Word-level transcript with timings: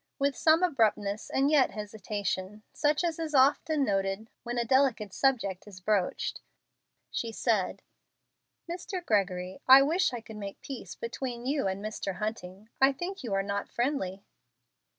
With 0.17 0.35
some 0.35 0.63
abruptness 0.63 1.29
and 1.29 1.51
yet 1.51 1.69
hesitation, 1.69 2.63
such 2.73 3.03
as 3.03 3.19
is 3.19 3.35
often 3.35 3.85
noted 3.85 4.31
when 4.41 4.57
a 4.57 4.65
delicate 4.65 5.13
subject 5.13 5.67
is 5.67 5.79
broached, 5.79 6.41
she 7.11 7.31
said, 7.31 7.83
"Mr. 8.67 9.05
Gregory, 9.05 9.61
I 9.67 9.83
wish 9.83 10.11
I 10.11 10.19
could 10.19 10.37
make 10.37 10.59
peace 10.63 10.95
between 10.95 11.45
you 11.45 11.67
and 11.67 11.85
Mr. 11.85 12.15
Hunting. 12.15 12.69
I 12.81 12.93
think 12.93 13.23
you 13.23 13.35
are 13.35 13.43
not 13.43 13.69
friendly." 13.69 14.23